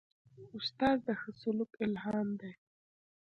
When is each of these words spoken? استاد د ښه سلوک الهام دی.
استاد 0.57 0.97
د 1.05 1.09
ښه 1.19 1.31
سلوک 1.41 1.71
الهام 1.85 2.27
دی. 2.39 2.51